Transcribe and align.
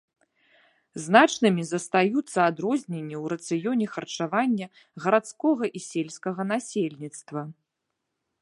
Значнымі 1.05 1.63
застаюцца 1.71 2.39
адрозненні 2.51 3.15
ў 3.23 3.25
рацыёне 3.35 3.85
харчавання 3.93 4.67
гарадскога 5.07 5.65
і 5.81 5.85
сельскага 5.93 6.41
насельніцтва. 6.55 7.41